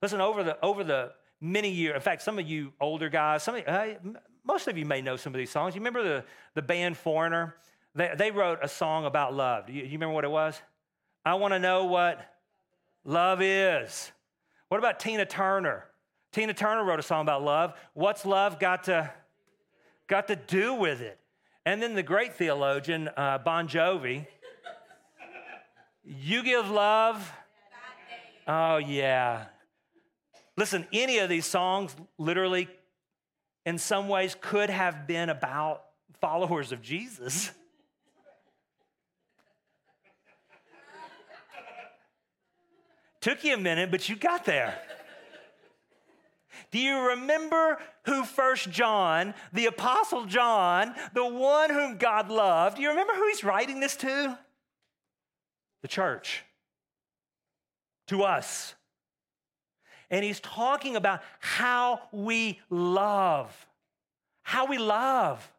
[0.00, 3.56] Listen, over the, over the many years, in fact, some of you older guys, some
[3.56, 3.86] of uh,
[4.44, 5.74] most of you may know some of these songs.
[5.74, 7.56] You remember the, the band Foreigner?
[7.94, 9.66] They, they wrote a song about love.
[9.66, 10.60] Do you, you remember what it was?
[11.24, 12.20] I want to know what
[13.04, 14.12] love is.
[14.68, 15.84] What about Tina Turner?
[16.36, 17.72] Tina Turner wrote a song about love.
[17.94, 19.10] What's love got to,
[20.06, 21.18] got to do with it?
[21.64, 24.26] And then the great theologian, uh, Bon Jovi,
[26.04, 27.32] you give love.
[28.46, 29.46] Oh, yeah.
[30.58, 32.68] Listen, any of these songs literally,
[33.64, 35.84] in some ways, could have been about
[36.20, 37.50] followers of Jesus.
[43.22, 44.78] Took you a minute, but you got there.
[46.70, 52.82] Do you remember who First John, the Apostle John, the one whom God loved, do
[52.82, 54.38] you remember who he's writing this to?
[55.82, 56.44] The church.
[58.08, 58.74] To us.
[60.10, 63.66] And he's talking about how we love.
[64.42, 65.50] How we love.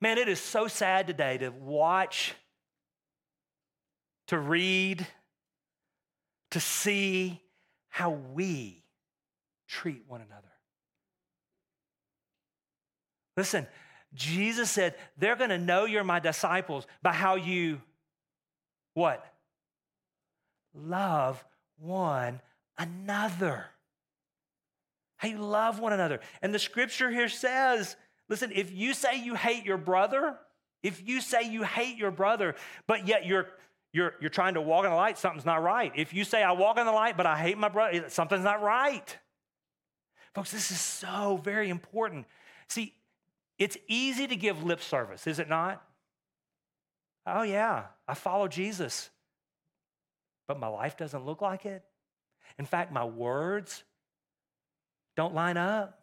[0.00, 2.34] Man, it is so sad today to watch,
[4.26, 5.06] to read,
[6.50, 7.40] to see
[7.88, 8.85] how we
[9.66, 10.52] treat one another.
[13.36, 13.66] Listen,
[14.14, 17.80] Jesus said, they're going to know you're my disciples by how you
[18.94, 19.24] what?
[20.74, 21.44] Love
[21.78, 22.40] one
[22.78, 23.66] another.
[25.16, 26.20] how you love one another.
[26.42, 27.96] And the scripture here says,
[28.28, 30.36] listen, if you say you hate your brother,
[30.82, 32.54] if you say you hate your brother,
[32.86, 33.48] but yet you're
[33.92, 35.90] you're, you're trying to walk in the light, something's not right.
[35.96, 38.60] If you say, I walk in the light, but I hate my brother, something's not
[38.60, 39.16] right.
[40.36, 42.26] Folks, this is so very important.
[42.68, 42.92] See,
[43.58, 45.82] it's easy to give lip service, is it not?
[47.26, 49.08] Oh, yeah, I follow Jesus,
[50.46, 51.82] but my life doesn't look like it.
[52.58, 53.82] In fact, my words
[55.16, 56.02] don't line up.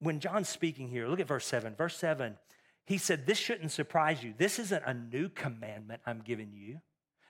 [0.00, 1.76] when John's speaking here, look at verse 7.
[1.76, 2.36] Verse 7,
[2.86, 4.34] he said, This shouldn't surprise you.
[4.36, 6.80] This isn't a new commandment I'm giving you.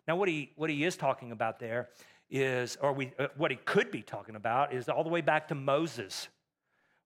[0.07, 1.89] Now, what he, what he is talking about there
[2.31, 5.49] is, or we, uh, what he could be talking about, is all the way back
[5.49, 6.29] to Moses,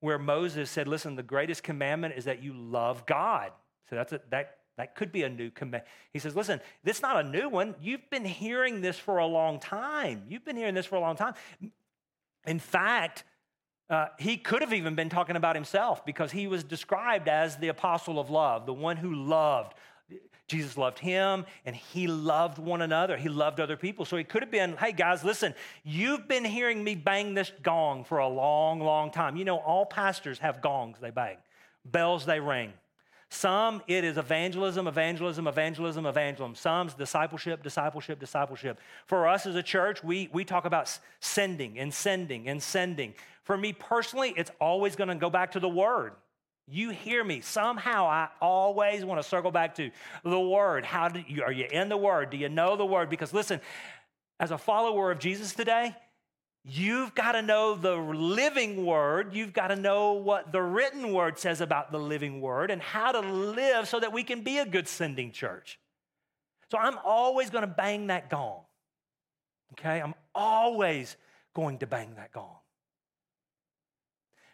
[0.01, 3.53] where Moses said, Listen, the greatest commandment is that you love God.
[3.89, 5.85] So that's a, that, that could be a new command.
[6.13, 7.75] He says, Listen, this is not a new one.
[7.81, 10.25] You've been hearing this for a long time.
[10.29, 11.35] You've been hearing this for a long time.
[12.47, 13.25] In fact,
[13.91, 17.69] uh, he could have even been talking about himself because he was described as the
[17.69, 19.75] apostle of love, the one who loved.
[20.49, 23.17] Jesus loved him and he loved one another.
[23.17, 24.05] He loved other people.
[24.07, 28.05] So he could have been, hey guys, listen, you've been hearing me bang this gong
[28.05, 29.37] for a long, long time.
[29.37, 31.37] You know, all pastors have gongs they bang,
[31.85, 32.73] bells they ring.
[33.31, 36.55] Some, it is evangelism, evangelism, evangelism, evangelism.
[36.55, 38.79] Some's discipleship, discipleship, discipleship.
[39.07, 43.13] For us as a church, we, we talk about sending and sending and sending.
[43.45, 46.13] For me personally, it's always going to go back to the Word.
[46.71, 47.41] You hear me.
[47.41, 49.91] Somehow I always want to circle back to
[50.23, 50.85] the Word.
[50.85, 52.31] How do you, are you in the Word?
[52.31, 53.09] Do you know the Word?
[53.09, 53.61] Because listen,
[54.39, 55.95] as a follower of Jesus today,
[56.71, 59.33] You've got to know the living word.
[59.33, 63.13] You've got to know what the written word says about the living word and how
[63.13, 65.79] to live so that we can be a good sending church.
[66.71, 68.61] So I'm always going to bang that gong.
[69.73, 70.03] Okay?
[70.03, 71.17] I'm always
[71.55, 72.59] going to bang that gong.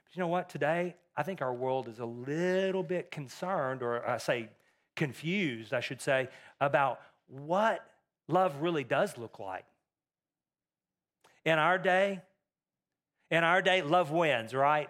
[0.05, 0.49] But you know what?
[0.49, 4.49] Today, I think our world is a little bit concerned, or I say
[4.97, 6.29] confused, I should say,
[6.61, 7.81] about what
[8.29, 9.65] love really does look like.
[11.45, 12.21] In our day,
[13.31, 14.89] in our day, love wins, right?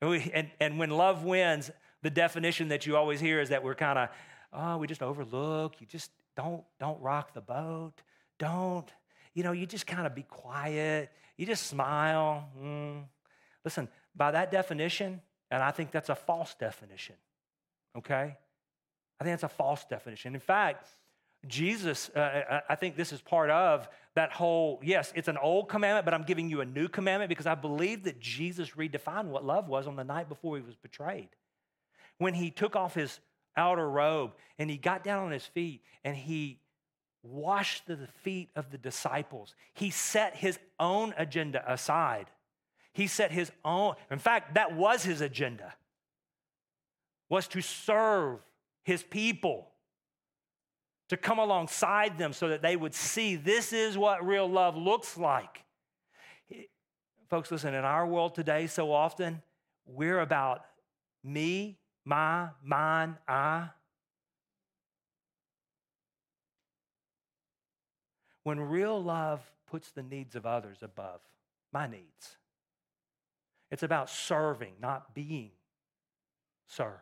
[0.00, 1.70] And, we, and, and when love wins,
[2.02, 4.08] the definition that you always hear is that we're kind of,
[4.52, 5.80] oh, we just overlook.
[5.80, 7.94] You just don't don't rock the boat.
[8.38, 8.90] Don't,
[9.34, 11.10] you know, you just kind of be quiet.
[11.36, 12.48] You just smile.
[12.60, 13.04] Mm.
[13.64, 17.16] Listen, by that definition, and I think that's a false definition.
[17.96, 18.36] Okay,
[19.20, 20.34] I think that's a false definition.
[20.34, 20.88] In fact,
[21.46, 25.68] Jesus, uh, uh, I think this is part of that whole, yes, it's an old
[25.68, 29.44] commandment, but I'm giving you a new commandment because I believe that Jesus redefined what
[29.44, 31.28] love was on the night before he was betrayed.
[32.18, 33.20] When he took off his
[33.56, 36.60] outer robe and he got down on his feet and he
[37.22, 42.26] washed the feet of the disciples, he set his own agenda aside.
[42.94, 45.74] He set his own, in fact, that was his agenda,
[47.28, 48.38] was to serve
[48.84, 49.68] his people
[51.08, 55.18] to come alongside them so that they would see this is what real love looks
[55.18, 55.64] like.
[57.28, 59.42] Folks, listen, in our world today, so often
[59.86, 60.64] we're about
[61.24, 63.70] me, my, mine, I.
[68.44, 71.20] When real love puts the needs of others above
[71.72, 72.36] my needs,
[73.70, 75.50] it's about serving, not being
[76.68, 77.00] served.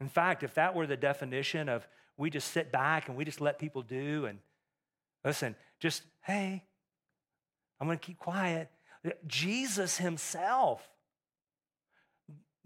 [0.00, 3.40] In fact, if that were the definition of we just sit back and we just
[3.40, 4.38] let people do and
[5.24, 6.62] listen, just, hey,
[7.80, 8.70] I'm going to keep quiet.
[9.26, 10.88] Jesus himself,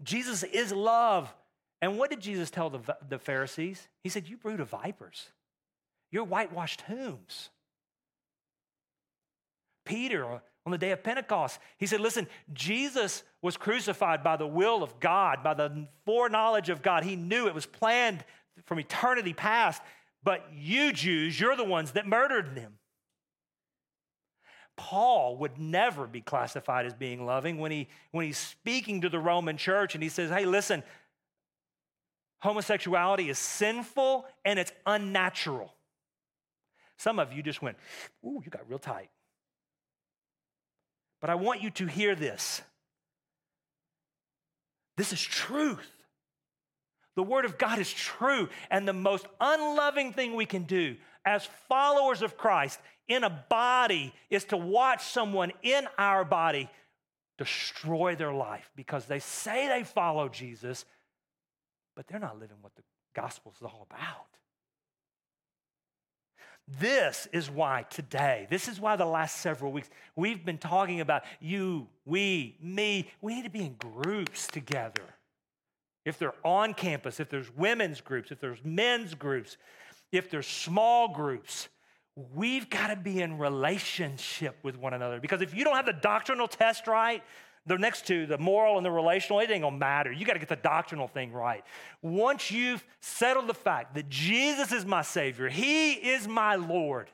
[0.01, 1.33] Jesus is love.
[1.81, 3.87] And what did Jesus tell the, the Pharisees?
[4.03, 5.29] He said, You brood of vipers,
[6.11, 7.49] you're whitewashed tombs.
[9.85, 11.59] Peter, on the day of Pentecost.
[11.77, 16.83] He said, Listen, Jesus was crucified by the will of God, by the foreknowledge of
[16.83, 17.03] God.
[17.03, 18.23] He knew it was planned
[18.65, 19.81] from eternity past,
[20.23, 22.73] but you Jews, you're the ones that murdered him.
[24.77, 29.19] Paul would never be classified as being loving when, he, when he's speaking to the
[29.19, 30.83] Roman church and he says, Hey, listen,
[32.39, 35.73] homosexuality is sinful and it's unnatural.
[36.97, 37.77] Some of you just went,
[38.23, 39.09] Ooh, you got real tight.
[41.21, 42.61] But I want you to hear this.
[44.97, 45.91] This is truth.
[47.15, 48.49] The Word of God is true.
[48.69, 50.95] And the most unloving thing we can do
[51.25, 56.69] as followers of Christ in a body is to watch someone in our body
[57.37, 60.85] destroy their life because they say they follow Jesus,
[61.95, 62.83] but they're not living what the
[63.15, 64.27] gospel is all about.
[66.77, 71.23] This is why today, this is why the last several weeks, we've been talking about
[71.39, 73.09] you, we, me.
[73.21, 75.03] We need to be in groups together.
[76.05, 79.57] If they're on campus, if there's women's groups, if there's men's groups,
[80.11, 81.69] if there's small groups,
[82.35, 85.19] we've got to be in relationship with one another.
[85.19, 87.23] Because if you don't have the doctrinal test right,
[87.65, 90.11] the next two, the moral and the relational, it ain't gonna matter.
[90.11, 91.63] You gotta get the doctrinal thing right.
[92.01, 97.09] Once you've settled the fact that Jesus is my Savior, He is my Lord.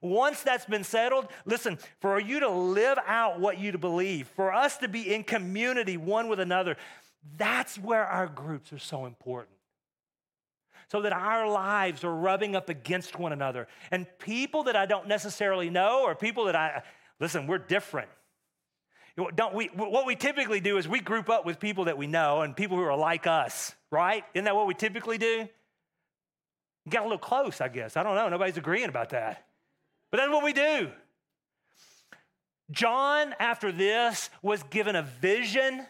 [0.00, 4.76] Once that's been settled, listen, for you to live out what you believe, for us
[4.78, 6.76] to be in community one with another,
[7.36, 9.56] that's where our groups are so important.
[10.90, 13.68] So that our lives are rubbing up against one another.
[13.90, 16.82] And people that I don't necessarily know, or people that I,
[17.20, 18.08] listen, we're different.
[19.34, 22.42] Don't we, what we typically do is we group up with people that we know
[22.42, 24.24] and people who are like us, right?
[24.32, 25.48] Isn't that what we typically do?
[26.88, 27.96] Got a little close, I guess.
[27.96, 28.28] I don't know.
[28.28, 29.44] Nobody's agreeing about that.
[30.12, 30.90] But that's what we do.
[32.70, 35.84] John, after this, was given a vision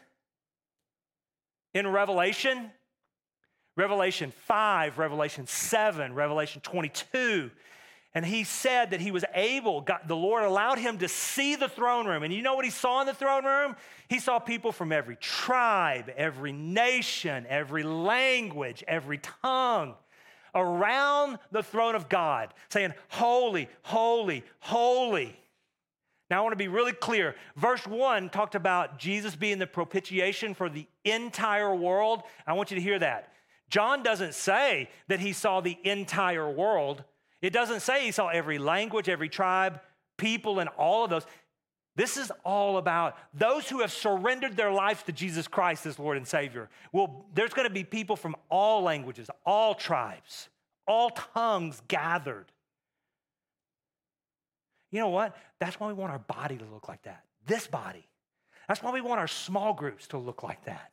[1.75, 2.71] in Revelation.
[3.77, 7.51] Revelation 5, Revelation 7, Revelation 22.
[8.19, 11.69] And he said that he was able, God, the Lord allowed him to see the
[11.69, 12.25] throne room.
[12.25, 13.77] And you know what he saw in the throne room?
[14.09, 19.95] He saw people from every tribe, every nation, every language, every tongue
[20.53, 25.39] around the throne of God saying, Holy, holy, holy.
[26.29, 27.37] Now, I want to be really clear.
[27.55, 32.25] Verse 1 talked about Jesus being the propitiation for the entire world.
[32.49, 33.33] I want you to hear that.
[33.71, 37.05] John doesn't say that he saw the entire world.
[37.41, 39.81] It doesn't say he saw every language, every tribe,
[40.17, 41.27] people, and all of those.
[41.95, 46.17] This is all about those who have surrendered their lives to Jesus Christ as Lord
[46.17, 46.69] and Savior.
[46.93, 50.49] Well, there's going to be people from all languages, all tribes,
[50.87, 52.47] all tongues gathered.
[54.91, 55.37] You know what?
[55.59, 57.25] That's why we want our body to look like that.
[57.47, 58.07] This body.
[58.69, 60.93] That's why we want our small groups to look like that.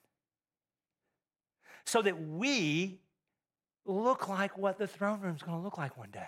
[1.86, 3.00] So that we
[3.86, 6.28] look like what the throne room is going to look like one day.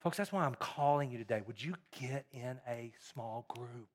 [0.00, 1.42] Folks, that's why I'm calling you today.
[1.46, 3.88] Would you get in a small group?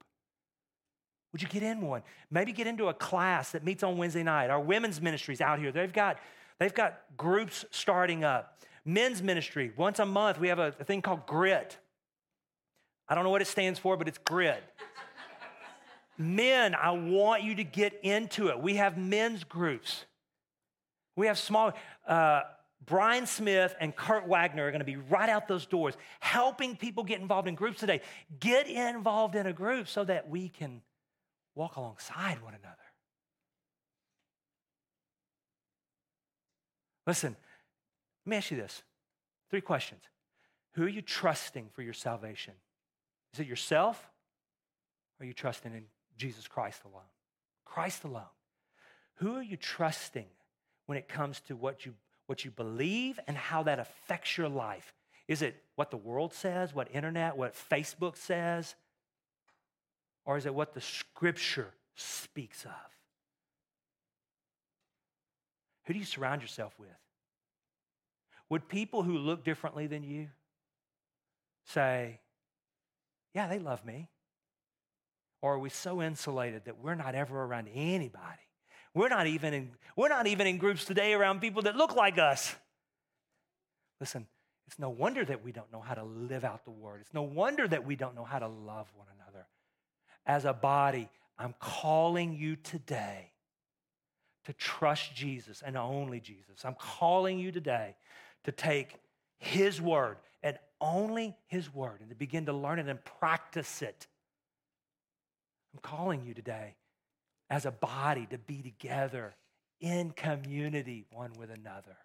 [1.32, 2.04] Would you get in one?
[2.30, 4.50] Maybe get into a class that meets on Wednesday night.
[4.50, 6.20] Our women's ministries out here, they've got,
[6.60, 8.60] they've got groups starting up.
[8.86, 11.78] Men's ministry, once a month, we have a, a thing called GRIT.
[13.08, 14.62] I don't know what it stands for, but it's GRIT.
[16.18, 18.60] Men, I want you to get into it.
[18.60, 20.06] We have men's groups.
[21.16, 21.74] We have small.
[22.08, 22.42] Uh,
[22.86, 27.04] Brian Smith and Kurt Wagner are going to be right out those doors, helping people
[27.04, 28.02] get involved in groups today.
[28.40, 30.82] Get involved in a group so that we can
[31.56, 32.78] walk alongside one another.
[37.06, 37.36] Listen,
[38.26, 38.84] let me ask you this
[39.50, 40.02] three questions.
[40.76, 42.54] Who are you trusting for your salvation?
[43.34, 44.10] Is it yourself?
[45.20, 45.84] Or are you trusting in
[46.18, 47.02] Jesus Christ alone.
[47.66, 48.24] Christ alone.
[49.16, 50.28] Who are you trusting
[50.86, 51.94] when it comes to what you,
[52.28, 54.94] what you believe and how that affects your life?
[55.28, 58.76] Is it what the world says, what internet, what Facebook says?
[60.26, 62.72] Or is it what the scripture speaks of?
[65.86, 66.90] Who do you surround yourself with?
[68.50, 70.30] Would people who look differently than you
[71.66, 72.20] say,
[73.34, 74.10] Yeah, they love me?
[75.44, 78.40] Or are we so insulated that we're not ever around anybody?
[78.94, 82.18] We're not even in, we're not even in groups today around people that look like
[82.18, 82.56] us.
[84.00, 84.26] Listen,
[84.68, 87.02] it's no wonder that we don't know how to live out the word.
[87.02, 89.46] It's no wonder that we don't know how to love one another.
[90.26, 93.34] As a body, I'm calling you today
[94.46, 96.64] to trust Jesus and only Jesus.
[96.64, 97.98] I'm calling you today
[98.46, 98.96] to take
[99.40, 104.08] His word and only His word and to begin to learn it and practice it
[105.74, 106.76] I'm calling you today
[107.50, 109.36] as a body to be together
[109.80, 111.98] in community one with another.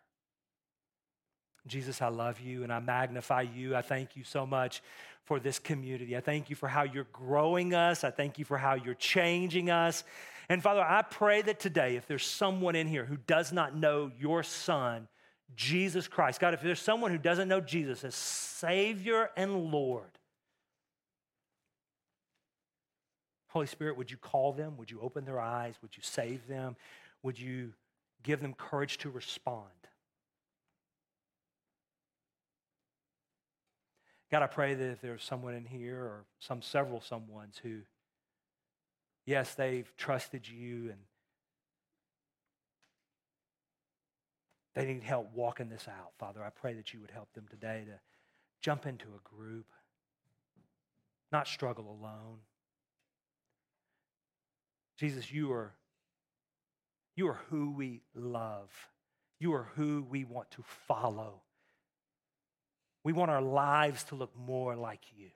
[1.66, 3.76] Jesus, I love you and I magnify you.
[3.76, 4.82] I thank you so much
[5.24, 6.16] for this community.
[6.16, 8.04] I thank you for how you're growing us.
[8.04, 10.04] I thank you for how you're changing us.
[10.48, 14.10] And Father, I pray that today, if there's someone in here who does not know
[14.18, 15.06] your Son,
[15.54, 20.17] Jesus Christ, God, if there's someone who doesn't know Jesus as Savior and Lord,
[23.48, 24.76] Holy Spirit, would you call them?
[24.76, 25.74] Would you open their eyes?
[25.82, 26.76] Would you save them?
[27.22, 27.72] Would you
[28.22, 29.64] give them courage to respond?
[34.30, 37.78] God, I pray that if there's someone in here or some several someones who,
[39.24, 40.98] yes, they've trusted you and
[44.78, 46.40] They need help walking this out, Father.
[46.40, 47.98] I pray that you would help them today to
[48.60, 49.66] jump into a group,
[51.32, 52.38] not struggle alone.
[54.98, 55.72] Jesus, you are,
[57.16, 58.70] you are who we love.
[59.38, 61.40] You are who we want to follow.
[63.04, 65.28] We want our lives to look more like you.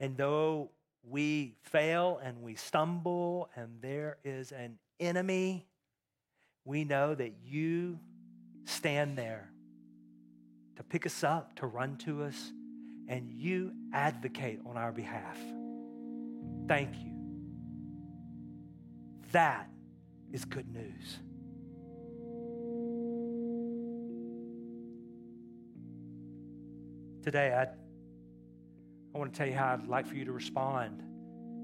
[0.00, 0.70] And though
[1.02, 5.66] we fail and we stumble and there is an enemy,
[6.64, 7.98] we know that you
[8.64, 9.50] stand there
[10.76, 12.52] to pick us up, to run to us,
[13.08, 15.38] and you advocate on our behalf.
[16.66, 17.19] Thank you.
[19.32, 19.68] That
[20.32, 21.18] is good news.
[27.22, 27.62] Today, I,
[29.14, 31.02] I want to tell you how I'd like for you to respond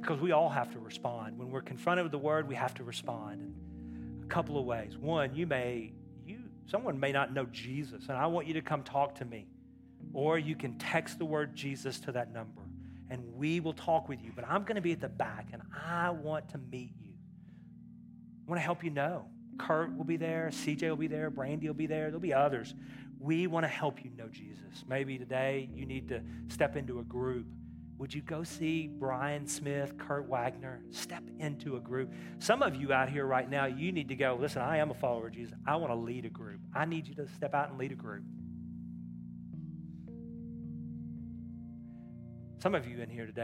[0.01, 1.39] because we all have to respond.
[1.39, 3.41] When we're confronted with the word, we have to respond.
[3.41, 4.97] in a couple of ways.
[4.97, 5.93] One, you may,
[6.25, 9.49] you, someone may not know Jesus, and I want you to come talk to me.
[10.13, 12.63] Or you can text the word Jesus to that number,
[13.11, 14.31] and we will talk with you.
[14.37, 17.06] But I'm going to be at the back, and I want to meet you.
[18.47, 19.27] I want to help you know.
[19.59, 22.75] Kurt will be there, CJ will be there, Brandy will be there, there'll be others.
[23.19, 24.85] We want to help you know Jesus.
[24.87, 27.47] Maybe today you need to step into a group.
[27.99, 30.83] Would you go see Brian Smith, Kurt Wagner?
[30.91, 32.13] Step into a group.
[32.39, 34.95] Some of you out here right now, you need to go, listen, I am a
[34.95, 35.55] follower of Jesus.
[35.67, 36.61] I want to lead a group.
[36.75, 38.23] I need you to step out and lead a group.
[42.63, 43.43] Some of you in here today,